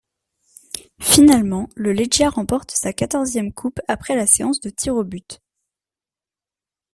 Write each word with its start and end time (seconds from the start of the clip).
Finalement, 0.99 1.69
le 1.75 1.93
Legia 1.93 2.31
remporte 2.31 2.71
sa 2.71 2.91
quatorzième 2.91 3.53
coupe 3.53 3.79
après 3.87 4.15
la 4.15 4.25
séance 4.25 4.59
de 4.59 4.71
tirs 4.71 4.95
au 4.95 5.03
but. 5.03 5.39